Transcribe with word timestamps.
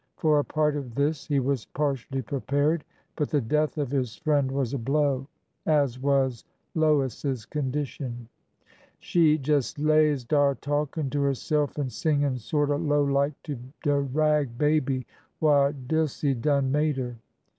For 0.17 0.39
a 0.39 0.43
part 0.43 0.75
of 0.75 0.95
this 0.95 1.27
he 1.27 1.39
was 1.39 1.65
partially 1.67 2.23
prepared, 2.23 2.83
but 3.15 3.29
the 3.29 3.39
death 3.39 3.77
of 3.77 3.91
his 3.91 4.15
friend 4.15 4.51
was 4.51 4.73
a 4.73 4.79
blow, 4.79 5.27
as 5.67 5.99
was 5.99 6.43
Lois's 6.73 7.45
condition. 7.45 8.27
She 8.97 9.35
jes' 9.37 9.77
lays 9.77 10.23
dar 10.23 10.55
talkin' 10.55 11.11
to 11.11 11.21
herself 11.21 11.77
an' 11.77 11.91
singin' 11.91 12.39
sorter 12.39 12.79
low 12.79 13.03
like 13.03 13.39
to 13.43 13.59
de 13.83 13.99
rag 13.99 14.57
baby 14.57 15.05
wha' 15.39 15.71
Dilsey 15.71 16.33
done 16.33 16.71
made 16.71 16.97
her. 16.97 17.17